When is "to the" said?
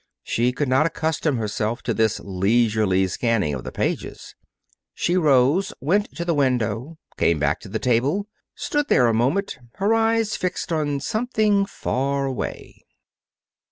6.15-6.33, 7.59-7.77